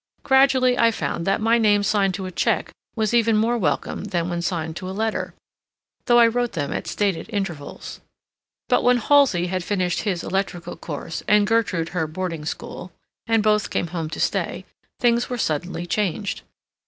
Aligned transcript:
Gradually 0.23 0.79
I 0.79 0.89
found 0.89 1.27
that 1.27 1.39
my 1.41 1.59
name 1.59 1.83
signed 1.83 2.15
to 2.15 2.25
a 2.25 2.31
check 2.31 2.71
was 2.95 3.13
even 3.13 3.37
more 3.37 3.55
welcome 3.55 4.05
than 4.05 4.29
when 4.31 4.41
signed 4.41 4.75
to 4.77 4.89
a 4.89 4.97
letter, 4.99 5.35
though 6.05 6.17
I 6.17 6.25
wrote 6.25 6.53
them 6.53 6.73
at 6.73 6.87
stated 6.87 7.27
intervals. 7.31 8.01
But 8.67 8.83
when 8.83 8.97
Halsey 8.97 9.45
had 9.45 9.63
finished 9.63 9.99
his 9.99 10.23
electrical 10.23 10.75
course 10.75 11.21
and 11.27 11.45
Gertrude 11.45 11.89
her 11.89 12.07
boarding 12.07 12.45
school, 12.45 12.91
and 13.27 13.43
both 13.43 13.69
came 13.69 13.89
home 13.89 14.09
to 14.09 14.19
stay, 14.19 14.65
things 14.99 15.29
were 15.29 15.37
suddenly 15.37 15.85
changed. 15.85 16.41